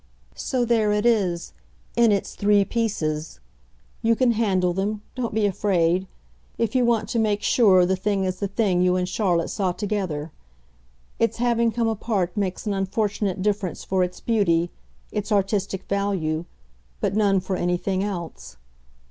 [0.33, 1.53] So there it is
[1.95, 3.39] in its three pieces.
[4.01, 6.07] You can handle them don't be afraid
[6.57, 9.73] if you want to make sure the thing is the thing you and Charlotte saw
[9.73, 10.31] together.
[11.19, 14.71] Its having come apart makes an unfortunate difference for its beauty,
[15.11, 16.45] its artistic value,
[16.99, 18.57] but none for anything else.